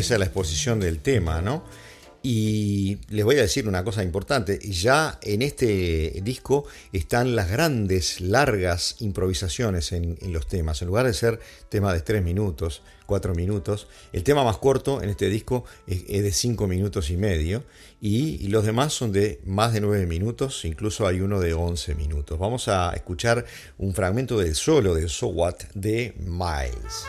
Esa 0.00 0.14
es 0.14 0.20
la 0.20 0.26
exposición 0.26 0.80
del 0.80 0.98
tema, 0.98 1.40
¿no? 1.40 1.64
Y 2.22 2.98
les 3.08 3.24
voy 3.24 3.38
a 3.38 3.42
decir 3.42 3.66
una 3.66 3.82
cosa 3.82 4.02
importante, 4.02 4.58
ya 4.58 5.18
en 5.22 5.40
este 5.40 6.20
disco 6.22 6.66
están 6.92 7.34
las 7.34 7.50
grandes, 7.50 8.20
largas 8.20 8.96
improvisaciones 8.98 9.92
en, 9.92 10.18
los 10.30 10.46
temas. 10.46 10.82
En 10.82 10.88
lugar 10.88 11.06
de 11.06 11.14
ser 11.14 11.40
temas 11.70 11.94
de 11.94 12.02
tres 12.02 12.22
minutos, 12.22 12.82
cuatro 13.06 13.34
minutos, 13.34 13.88
el 14.12 14.22
tema 14.22 14.44
más 14.44 14.58
corto 14.58 15.02
en 15.02 15.08
este 15.08 15.30
disco 15.30 15.64
es, 15.86 16.06
de 16.06 16.30
cinco 16.32 16.66
minutos 16.66 17.08
y 17.08 17.16
medio 17.16 17.64
y, 18.02 18.48
los 18.48 18.66
demás 18.66 18.92
son 18.92 19.12
de 19.12 19.40
más 19.46 19.72
de 19.72 19.80
nueve 19.80 20.04
minutos, 20.04 20.66
incluso 20.66 21.06
hay 21.06 21.22
uno 21.22 21.40
de 21.40 21.54
once 21.54 21.94
minutos. 21.94 22.38
Vamos 22.38 22.68
a 22.68 22.92
escuchar 22.92 23.46
un 23.78 23.94
fragmento 23.94 24.38
del 24.38 24.54
solo 24.56 24.94
de 24.94 25.08
So 25.08 25.28
What 25.28 25.56
de 25.72 26.14
Miles. 26.18 27.06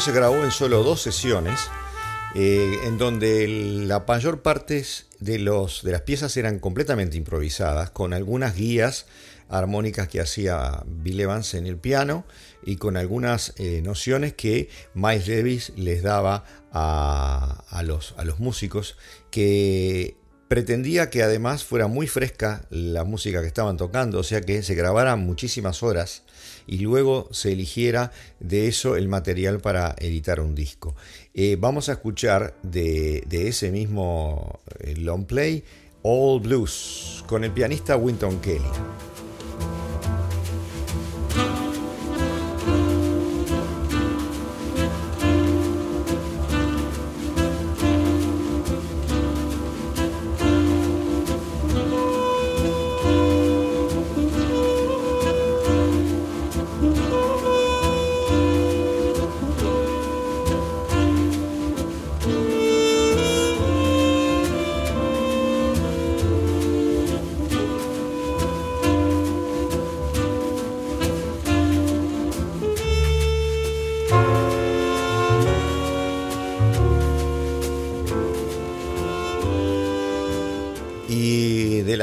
Se 0.00 0.12
grabó 0.12 0.42
en 0.42 0.50
solo 0.50 0.82
dos 0.82 1.00
sesiones, 1.02 1.70
eh, 2.34 2.80
en 2.84 2.98
donde 2.98 3.46
la 3.86 4.04
mayor 4.06 4.42
parte 4.42 4.84
de, 5.20 5.38
los, 5.38 5.84
de 5.84 5.92
las 5.92 6.00
piezas 6.02 6.36
eran 6.36 6.58
completamente 6.58 7.16
improvisadas, 7.16 7.90
con 7.90 8.12
algunas 8.12 8.56
guías 8.56 9.06
armónicas 9.48 10.08
que 10.08 10.20
hacía 10.20 10.82
Bill 10.86 11.20
Evans 11.20 11.54
en 11.54 11.66
el 11.66 11.76
piano 11.76 12.24
y 12.64 12.76
con 12.76 12.96
algunas 12.96 13.52
eh, 13.56 13.82
nociones 13.82 14.32
que 14.32 14.68
Miles 14.94 15.28
Davis 15.28 15.72
les 15.76 16.02
daba 16.02 16.44
a, 16.72 17.62
a, 17.68 17.82
los, 17.84 18.14
a 18.16 18.24
los 18.24 18.40
músicos 18.40 18.96
que 19.30 20.16
pretendía 20.48 21.10
que 21.10 21.22
además 21.22 21.64
fuera 21.64 21.86
muy 21.86 22.06
fresca 22.06 22.64
la 22.70 23.04
música 23.04 23.40
que 23.40 23.46
estaban 23.46 23.76
tocando, 23.76 24.18
o 24.18 24.22
sea 24.22 24.40
que 24.40 24.62
se 24.62 24.74
grabaran 24.74 25.20
muchísimas 25.20 25.82
horas 25.82 26.22
y 26.66 26.78
luego 26.78 27.28
se 27.30 27.52
eligiera 27.52 28.12
de 28.40 28.68
eso 28.68 28.96
el 28.96 29.08
material 29.08 29.60
para 29.60 29.94
editar 29.98 30.40
un 30.40 30.54
disco. 30.54 30.94
Eh, 31.34 31.56
vamos 31.58 31.88
a 31.88 31.92
escuchar 31.92 32.54
de, 32.62 33.24
ese 33.30 33.70
mismo 33.70 34.60
eh, 34.80 34.94
long 34.96 35.26
play 35.26 35.64
All 36.02 36.40
Blues 36.40 37.24
con 37.26 37.44
el 37.44 37.50
pianista 37.50 37.96
Winton 37.96 38.40
Kelly. 38.40 39.13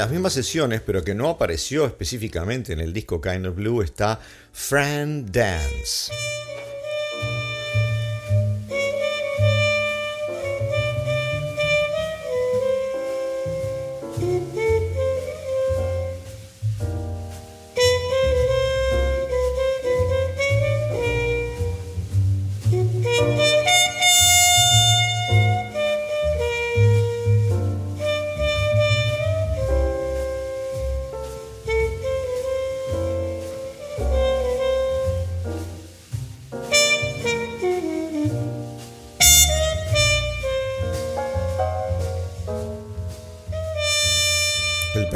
Las 0.02 0.10
mismas 0.10 0.32
sesiones, 0.32 0.80
pero 0.84 1.04
que 1.04 1.14
no 1.14 1.28
apareció 1.28 1.86
específicamente 1.86 2.72
en 2.72 2.80
el 2.80 2.92
disco 2.92 3.20
Kind 3.20 3.46
of 3.46 3.54
Blue, 3.54 3.82
está 3.82 4.18
Fran 4.50 5.30
Dance. 5.30 6.12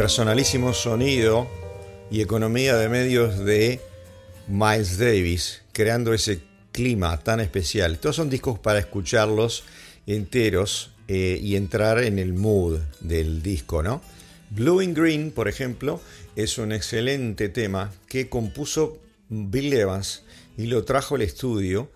Personalísimo 0.06 0.72
sonido 0.72 1.48
y 2.12 2.20
economía 2.20 2.76
de 2.76 2.88
medios 2.88 3.40
de 3.40 3.80
Miles 4.46 4.98
Davis, 4.98 5.62
creando 5.72 6.14
ese 6.14 6.42
clima 6.70 7.18
tan 7.18 7.40
especial. 7.40 7.98
Todos 7.98 8.14
son 8.14 8.30
discos 8.30 8.56
para 8.56 8.78
escucharlos 8.78 9.64
enteros 10.06 10.92
eh, 11.08 11.40
y 11.42 11.56
entrar 11.56 12.04
en 12.04 12.20
el 12.20 12.34
mood 12.34 12.78
del 13.00 13.42
disco, 13.42 13.82
¿no? 13.82 14.00
Blue 14.50 14.78
and 14.78 14.96
Green, 14.96 15.32
por 15.32 15.48
ejemplo, 15.48 16.00
es 16.36 16.56
un 16.58 16.70
excelente 16.70 17.48
tema 17.48 17.92
que 18.08 18.28
compuso 18.28 19.00
Bill 19.28 19.72
Evans 19.72 20.22
y 20.56 20.66
lo 20.66 20.84
trajo 20.84 21.16
al 21.16 21.22
estudio 21.22 21.90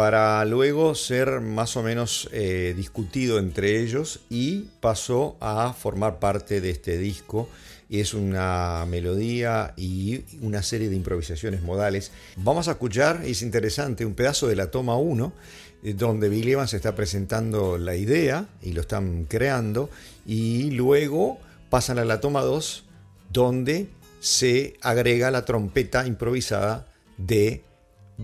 para 0.00 0.42
luego 0.46 0.94
ser 0.94 1.42
más 1.42 1.76
o 1.76 1.82
menos 1.82 2.30
eh, 2.32 2.72
discutido 2.74 3.38
entre 3.38 3.82
ellos 3.82 4.20
y 4.30 4.70
pasó 4.80 5.36
a 5.40 5.74
formar 5.74 6.18
parte 6.18 6.62
de 6.62 6.70
este 6.70 6.96
disco. 6.96 7.50
Es 7.90 8.14
una 8.14 8.86
melodía 8.88 9.74
y 9.76 10.24
una 10.40 10.62
serie 10.62 10.88
de 10.88 10.96
improvisaciones 10.96 11.60
modales. 11.60 12.12
Vamos 12.36 12.66
a 12.68 12.70
escuchar, 12.70 13.20
es 13.26 13.42
interesante, 13.42 14.06
un 14.06 14.14
pedazo 14.14 14.48
de 14.48 14.56
la 14.56 14.70
toma 14.70 14.96
1, 14.96 15.34
eh, 15.82 15.92
donde 15.92 16.30
Bill 16.30 16.48
Evans 16.48 16.72
está 16.72 16.94
presentando 16.94 17.76
la 17.76 17.94
idea 17.94 18.46
y 18.62 18.72
lo 18.72 18.80
están 18.80 19.26
creando, 19.26 19.90
y 20.24 20.70
luego 20.70 21.38
pasan 21.68 21.98
a 21.98 22.06
la 22.06 22.20
toma 22.20 22.40
2, 22.40 22.84
donde 23.30 23.90
se 24.18 24.78
agrega 24.80 25.30
la 25.30 25.44
trompeta 25.44 26.06
improvisada 26.06 26.86
de 27.18 27.62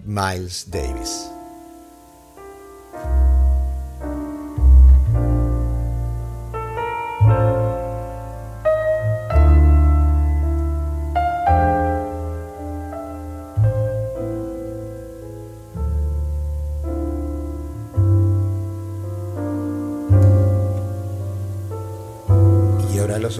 Miles 0.06 0.70
Davis. 0.70 1.35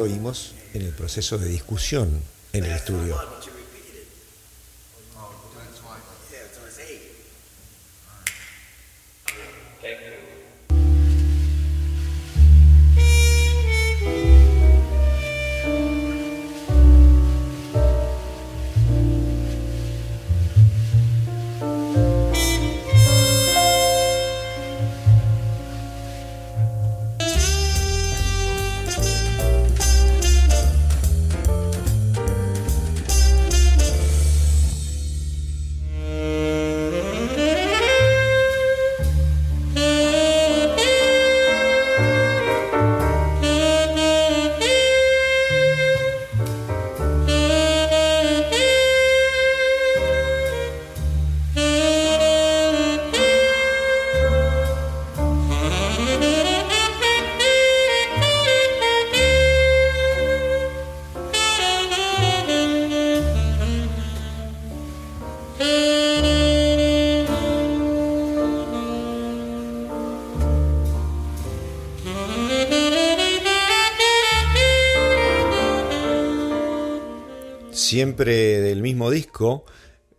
Oímos 0.07 0.55
en 0.73 0.83
el 0.83 0.93
proceso 0.93 1.37
de 1.37 1.49
discusión 1.49 2.23
en 2.53 2.65
el 2.65 2.71
estudio. 2.71 3.17
Siempre 77.97 78.61
del 78.61 78.83
mismo 78.83 79.11
disco, 79.11 79.65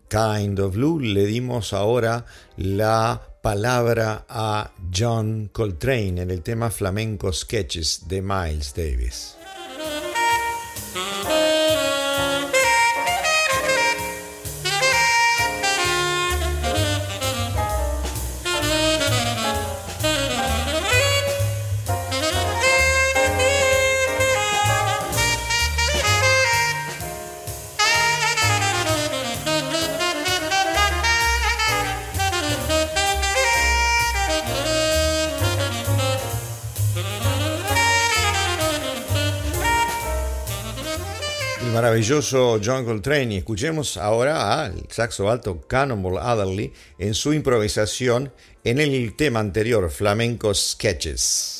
Kind 0.10 0.60
of 0.60 0.74
Blue, 0.74 1.00
le 1.00 1.28
dimos 1.28 1.74
ahora 1.74 2.26
la 2.56 3.22
palabra 3.44 4.26
a 4.28 4.72
John 4.92 5.52
Coltrane 5.54 6.24
en 6.24 6.32
el 6.32 6.42
tema 6.42 6.72
Flamenco 6.72 7.32
Sketches 7.32 8.08
de 8.08 8.24
Miles 8.24 8.74
Davis. 8.76 9.37
Maravilloso 41.88 42.60
John 42.62 42.84
Coltrane. 42.84 43.36
Y 43.36 43.38
escuchemos 43.38 43.96
ahora 43.96 44.62
al 44.62 44.84
saxo 44.90 45.30
alto 45.30 45.62
Cannonball 45.68 46.18
Adderley 46.18 46.74
en 47.00 47.14
su 47.14 47.32
improvisación 47.32 48.34
en 48.66 48.80
el 48.80 49.16
tema 49.16 49.40
anterior, 49.40 49.90
Flamenco 49.90 50.54
Sketches. 50.54 51.57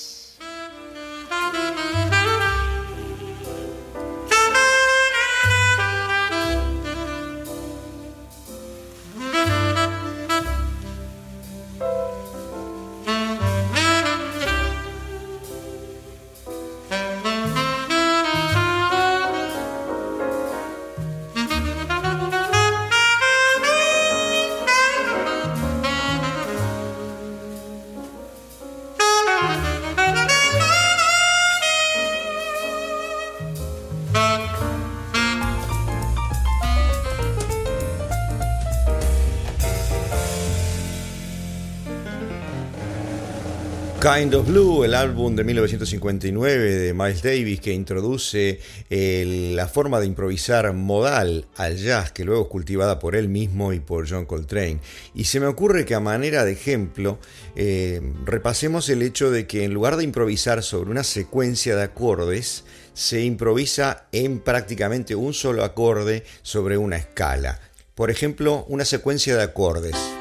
Kind 44.16 44.36
of 44.36 44.48
Blue, 44.48 44.86
el 44.86 44.94
álbum 44.94 45.36
de 45.36 45.44
1959 45.44 46.76
de 46.76 46.94
Miles 46.94 47.22
Davis 47.22 47.60
que 47.60 47.74
introduce 47.74 48.62
la 48.90 49.68
forma 49.68 50.00
de 50.00 50.06
improvisar 50.06 50.72
modal 50.72 51.46
al 51.58 51.76
jazz 51.76 52.14
que 52.14 52.24
luego 52.24 52.44
es 52.44 52.48
cultivada 52.48 53.00
por 53.00 53.18
él 53.18 53.28
mismo 53.28 53.74
y 53.74 53.82
por 53.82 54.10
John 54.10 54.26
Coltrane. 54.26 54.80
Y 55.14 55.26
se 55.26 55.42
me 55.42 55.48
ocurre 55.48 55.84
que 55.84 55.94
a 55.94 56.00
manera 56.00 56.46
de 56.46 56.54
ejemplo 56.54 57.20
eh, 57.58 58.02
repasemos 58.24 58.88
el 58.88 59.02
hecho 59.02 59.30
de 59.30 59.46
que 59.46 59.66
en 59.66 59.74
lugar 59.74 59.98
de 59.98 60.06
improvisar 60.06 60.64
sobre 60.64 60.90
una 60.90 61.04
secuencia 61.04 61.76
de 61.76 61.84
acordes, 61.84 62.64
se 62.94 63.24
improvisa 63.24 64.08
en 64.14 64.40
prácticamente 64.40 65.16
un 65.16 65.34
solo 65.34 65.66
acorde 65.66 66.24
sobre 66.44 66.78
una 66.78 66.96
escala. 66.96 67.60
Por 67.94 68.10
ejemplo, 68.10 68.64
una 68.70 68.86
secuencia 68.86 69.36
de 69.36 69.44
acordes. 69.44 70.17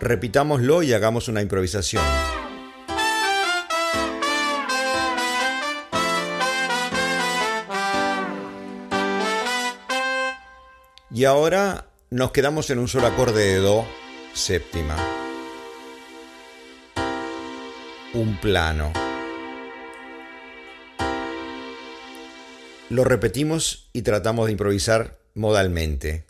Repitámoslo 0.00 0.82
y 0.82 0.92
hagamos 0.92 1.28
una 1.28 1.42
improvisación. 1.42 2.04
Y 11.12 11.24
ahora 11.24 11.86
nos 12.10 12.30
quedamos 12.32 12.70
en 12.70 12.78
un 12.78 12.88
solo 12.88 13.06
acorde 13.06 13.44
de 13.44 13.56
Do 13.58 13.84
séptima. 14.32 14.96
un 18.12 18.36
plano. 18.38 18.92
Lo 22.88 23.04
repetimos 23.04 23.88
y 23.92 24.02
tratamos 24.02 24.46
de 24.46 24.52
improvisar 24.52 25.18
modalmente. 25.34 26.24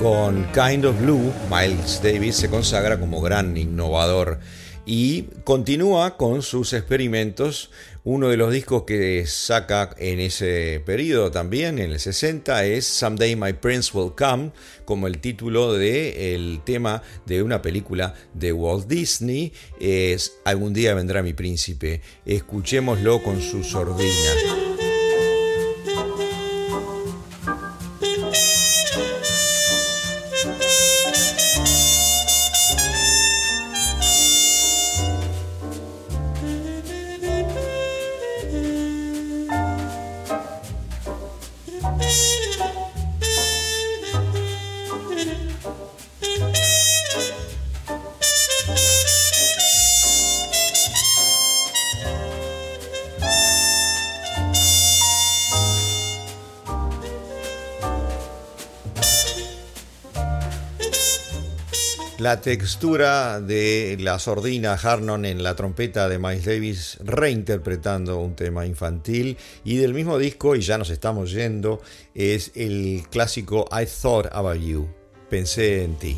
Con 0.00 0.46
Kind 0.52 0.84
of 0.84 1.00
Blue, 1.00 1.32
Miles 1.50 2.00
Davis 2.02 2.36
se 2.36 2.50
consagra 2.50 3.00
como 3.00 3.20
gran 3.20 3.56
innovador 3.56 4.38
y 4.84 5.22
continúa 5.44 6.16
con 6.16 6.42
sus 6.42 6.72
experimentos. 6.74 7.70
Uno 8.04 8.28
de 8.28 8.36
los 8.36 8.52
discos 8.52 8.84
que 8.84 9.26
saca 9.26 9.94
en 9.98 10.20
ese 10.20 10.80
periodo 10.86 11.30
también, 11.30 11.78
en 11.78 11.90
el 11.90 11.98
60, 11.98 12.64
es 12.66 12.86
Someday 12.86 13.34
My 13.34 13.54
Prince 13.54 13.90
Will 13.94 14.12
Come, 14.16 14.52
como 14.84 15.08
el 15.08 15.18
título 15.18 15.72
del 15.72 16.60
tema 16.64 17.02
de 17.24 17.42
una 17.42 17.62
película 17.62 18.14
de 18.32 18.52
Walt 18.52 18.86
Disney. 18.86 19.52
Es 19.80 20.34
Algún 20.44 20.72
día 20.72 20.94
vendrá 20.94 21.22
mi 21.22 21.32
príncipe. 21.32 22.00
Escuchémoslo 22.24 23.22
con 23.22 23.40
su 23.40 23.64
sordina. 23.64 24.65
La 62.18 62.40
textura 62.40 63.42
de 63.42 63.98
la 64.00 64.18
sordina 64.18 64.72
Harnon 64.72 65.26
en 65.26 65.42
la 65.42 65.54
trompeta 65.54 66.08
de 66.08 66.18
Miles 66.18 66.46
Davis 66.46 66.96
reinterpretando 67.04 68.18
un 68.20 68.34
tema 68.34 68.64
infantil 68.64 69.36
y 69.64 69.76
del 69.76 69.92
mismo 69.92 70.16
disco, 70.16 70.56
y 70.56 70.62
ya 70.62 70.78
nos 70.78 70.88
estamos 70.88 71.30
yendo, 71.32 71.82
es 72.14 72.52
el 72.54 73.02
clásico 73.10 73.68
I 73.70 73.84
Thought 73.84 74.28
About 74.32 74.62
You, 74.62 74.88
pensé 75.28 75.84
en 75.84 75.98
ti. 75.98 76.16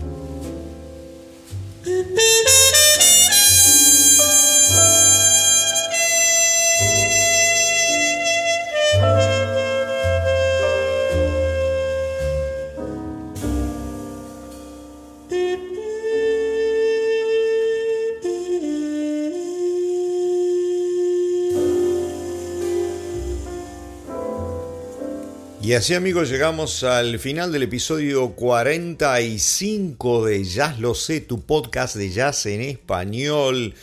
Y 25.68 25.74
así 25.74 25.92
amigos 25.92 26.30
llegamos 26.30 26.82
al 26.82 27.18
final 27.18 27.52
del 27.52 27.64
episodio 27.64 28.30
45 28.30 30.24
de 30.24 30.42
Jazz 30.42 30.78
Lo 30.78 30.94
Sé, 30.94 31.20
tu 31.20 31.42
podcast 31.42 31.94
de 31.94 32.08
jazz 32.08 32.46
en 32.46 32.62
español, 32.62 33.74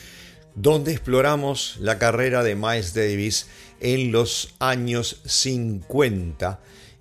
donde 0.55 0.93
exploramos 0.93 1.77
la 1.79 1.99
carrera 1.99 2.41
de 2.41 2.55
Miles 2.55 2.95
Davis 2.95 3.45
en 3.81 4.11
los 4.11 4.55
años 4.57 5.21
50, 5.25 6.59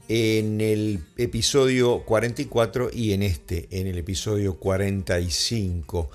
en 0.09 0.61
el 0.61 1.01
episodio 1.17 2.05
44 2.05 2.91
y 2.93 3.15
en 3.15 3.23
este, 3.23 3.69
en 3.71 3.87
el 3.87 3.97
episodio 3.97 4.59
45. 4.59 6.11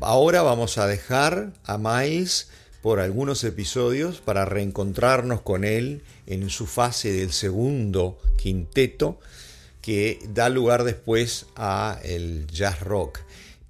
Ahora 0.00 0.42
vamos 0.42 0.76
a 0.78 0.88
dejar 0.88 1.52
a 1.62 1.78
Miles 1.78 2.48
por 2.82 3.00
algunos 3.00 3.42
episodios 3.44 4.20
para 4.20 4.44
reencontrarnos 4.44 5.40
con 5.40 5.64
él 5.64 6.02
en 6.26 6.48
su 6.50 6.66
fase 6.66 7.12
del 7.12 7.32
segundo 7.32 8.18
quinteto 8.36 9.18
que 9.80 10.18
da 10.32 10.48
lugar 10.48 10.84
después 10.84 11.46
a 11.56 12.00
el 12.04 12.46
jazz 12.46 12.80
rock 12.80 13.20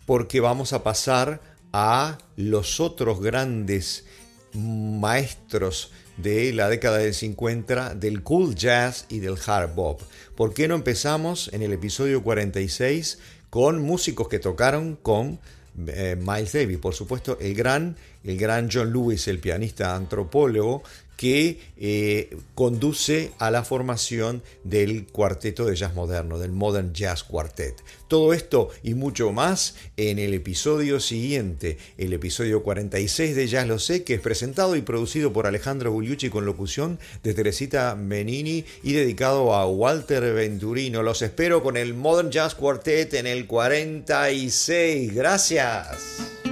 porque 0.09 0.40
vamos 0.40 0.73
a 0.73 0.83
pasar 0.83 1.42
a 1.71 2.16
los 2.37 2.81
otros 2.81 3.21
grandes 3.21 4.07
maestros 4.55 5.92
de 6.16 6.53
la 6.55 6.71
década 6.71 6.97
del 6.97 7.12
50 7.12 7.94
del 7.94 8.23
cool 8.23 8.55
jazz 8.55 9.05
y 9.11 9.18
del 9.18 9.37
hard 9.47 9.75
bop. 9.75 10.01
¿Por 10.35 10.55
qué 10.55 10.66
no 10.66 10.75
empezamos 10.75 11.51
en 11.53 11.61
el 11.61 11.75
episodio 11.75 12.23
46 12.23 13.18
con 13.51 13.83
músicos 13.83 14.29
que 14.29 14.38
tocaron 14.38 14.97
con 14.97 15.40
eh, 15.87 16.17
Miles 16.19 16.53
Davis? 16.53 16.79
Por 16.79 16.95
supuesto, 16.95 17.38
el 17.41 17.55
gran 17.55 17.97
el 18.25 18.37
gran 18.37 18.69
John 18.71 18.93
Lewis, 18.93 19.29
el 19.29 19.38
pianista 19.38 19.95
antropólogo, 19.95 20.83
que 21.18 21.59
eh, 21.76 22.37
conduce 22.54 23.33
a 23.40 23.50
la 23.50 23.64
formación 23.64 24.40
del 24.62 25.04
cuarteto 25.09 25.66
de 25.66 25.74
jazz 25.74 25.92
moderno, 25.96 26.38
del 26.38 26.52
Modern 26.52 26.94
Jazz 26.94 27.24
Quartet. 27.24 27.74
Todo 28.07 28.33
esto 28.33 28.70
y 28.85 28.94
mucho 28.94 29.33
más 29.33 29.74
en 29.96 30.20
el 30.20 30.33
episodio 30.33 31.00
siguiente, 31.00 31.76
el 31.98 32.12
episodio 32.12 32.62
46 32.62 33.35
de 33.35 33.48
Jazz 33.48 33.66
Lo 33.66 33.81
Sé, 33.81 34.04
que 34.04 34.14
es 34.14 34.20
presentado 34.20 34.76
y 34.76 34.83
producido 34.83 35.33
por 35.33 35.48
Alejandro 35.48 35.90
Gugliucci 35.90 36.31
con 36.31 36.46
locución 36.46 37.00
de 37.24 37.35
Teresita 37.35 37.96
Menini 37.96 38.64
y 38.85 38.92
dedicado 38.92 39.54
a 39.54 39.66
Walter 39.66 40.33
Venturino. 40.33 41.02
Los 41.02 41.22
espero 41.22 41.64
con 41.64 41.76
el 41.76 41.94
Modern 41.94 42.31
Jazz 42.31 42.54
Quartet 42.54 43.14
en 43.14 43.26
el 43.26 43.48
46. 43.48 45.12
Gracias. 45.12 46.47